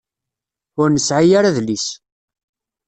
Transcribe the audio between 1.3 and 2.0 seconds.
ara adlis.